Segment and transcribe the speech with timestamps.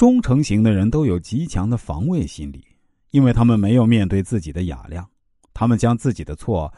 [0.00, 2.64] 忠诚型的人都有极强的防卫心理，
[3.10, 5.06] 因为他们没有面对自己的雅量，
[5.52, 6.72] 他们将自己的错，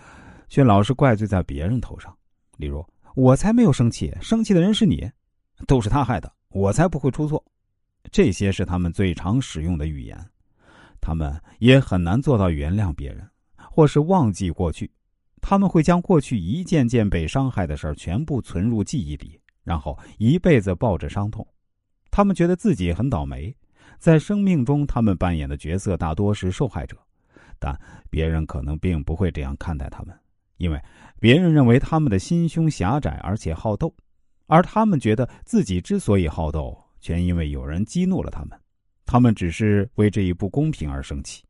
[0.49, 2.13] 却老是怪罪在别人头上。
[2.57, 5.09] 例如，我才没有生气，生气的人是你，
[5.69, 7.41] 都是他害的，我才不会出错。
[8.11, 10.19] 这些是他们最常使用的语言，
[11.01, 13.25] 他们也很难做到原谅别人，
[13.71, 14.91] 或是忘记过去。
[15.41, 21.47] 他们会将过去一件件被伤害的事儿全部存入记忆里，然后一辈子抱着伤痛。
[22.13, 23.57] 他们觉得自己很倒霉，
[23.99, 26.95] 在生命中，他们扮演的角色大多是受害者，
[27.59, 27.77] 但
[28.11, 30.15] 别人可能并不会这样看待他们，
[30.59, 30.79] 因为
[31.19, 33.93] 别人认为他们的心胸狭窄而且好斗，
[34.47, 38.61] 而他们觉得自己之所以好斗，全因为有人激怒了他们，
[39.07, 41.43] 他们只是为这一不公平而生气。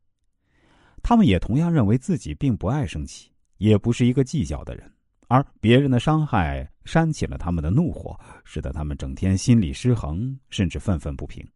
[1.02, 4.88] 他们也同样认为自己并不爱生气，也不是一个计较的人。
[5.26, 11.46] 而别人的伤害煽起了他们的怒火，使得他们整天心理失衡，甚至愤愤不平。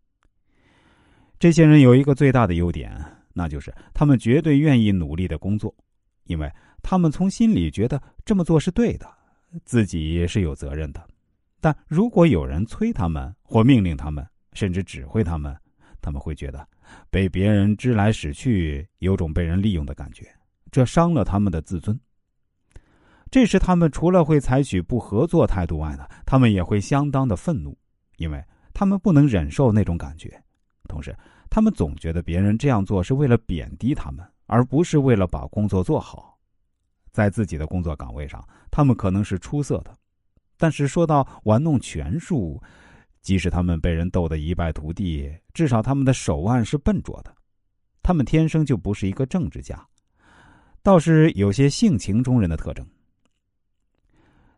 [1.39, 2.99] 这些人有一个最大的优点，
[3.33, 5.75] 那就是他们绝对愿意努力的工作，
[6.25, 6.51] 因为
[6.83, 9.07] 他们从心里觉得这么做是对的，
[9.65, 11.07] 自己是有责任的。
[11.61, 15.55] 但如果有人催他们或命令他们，甚至指挥他们，
[16.01, 16.67] 他们会觉得
[17.11, 20.27] 被别人支来使去，有种被人利用的感觉，
[20.71, 21.99] 这伤了他们的自尊。
[23.37, 27.77] 这时，他们除了会采取不合作态度外呢，他们也会相当的愤怒，
[28.17, 28.43] 因为
[28.73, 30.43] 他们不能忍受那种感觉。
[30.89, 31.15] 同时，
[31.51, 36.39] 他们总觉得别人这样做是为了贬低他们，而不是为了把工作做好。
[37.13, 39.95] 在自己的工作岗位上，他们可能是出色的，
[40.57, 42.59] 但是说到玩弄权术，
[43.21, 47.31] 即使他们被人斗得一败涂地，至少他们的手腕是笨拙的。
[48.03, 49.87] 他们天生就不是一个政治家，
[50.83, 52.83] 倒是有些性情中人的特征。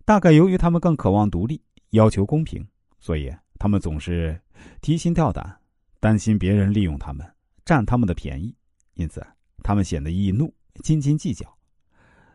[0.08, 2.66] 大概由于他们更渴望独立，要求公平，
[2.98, 4.40] 所以他们总是
[4.80, 5.54] 提心吊胆，
[6.00, 7.30] 担心别人利用他们，
[7.62, 8.56] 占他们的便宜，
[8.94, 9.22] 因此
[9.62, 10.50] 他们显得易怒、
[10.82, 11.46] 斤斤计较。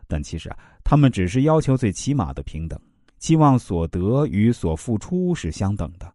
[0.06, 2.80] 但其实啊，他们只是要求最起码的平等，
[3.18, 6.14] 期望所得与所付出是相等的，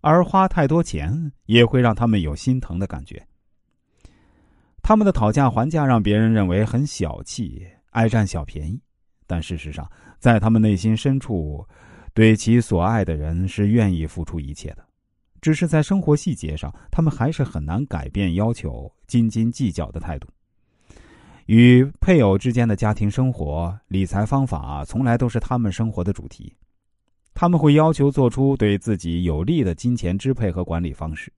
[0.00, 3.24] 而花太多钱也会让他们有心疼的感觉。
[4.82, 8.82] 他们的讨价还价让别人认为很小气，爱占小便宜。
[9.26, 11.66] 但事实上，在他们内心深处，
[12.14, 14.86] 对其所爱的人是愿意付出一切的，
[15.40, 20.28] 只是在生活细节上，他们还是很难改变要求斤斤计较的态度。
[21.46, 26.52] 与配偶之间的家庭生活、理财方法，从来都是他们生活的主题。
[27.34, 31.32] 他们会要求做出对自己有利的金钱支配和管理方式，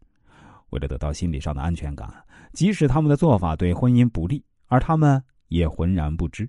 [0.71, 2.09] 为了得到心理上的安全感，
[2.53, 6.49] 即使他们的做法对婚姻不利，而他们也浑然不知。